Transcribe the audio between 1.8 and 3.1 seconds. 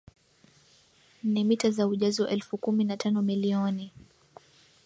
ujazo elfu kumi na